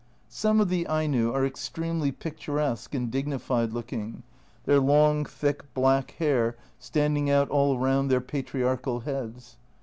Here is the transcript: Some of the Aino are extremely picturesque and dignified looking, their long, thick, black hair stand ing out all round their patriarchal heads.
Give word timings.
Some 0.29 0.59
of 0.59 0.69
the 0.69 0.87
Aino 0.87 1.31
are 1.31 1.45
extremely 1.45 2.11
picturesque 2.11 2.95
and 2.95 3.11
dignified 3.11 3.71
looking, 3.71 4.23
their 4.65 4.79
long, 4.79 5.25
thick, 5.25 5.71
black 5.75 6.13
hair 6.17 6.57
stand 6.79 7.19
ing 7.19 7.29
out 7.29 7.49
all 7.51 7.77
round 7.77 8.09
their 8.09 8.19
patriarchal 8.19 9.01
heads. 9.01 9.57